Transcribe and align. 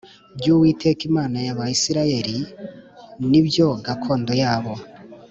By 0.37 0.45
uwiteka 0.53 1.01
imana 1.09 1.37
y 1.45 1.49
abisirayeli 1.53 2.37
ni 3.29 3.39
byo 3.47 3.67
gakondo 3.85 4.33
yabo 4.41 4.73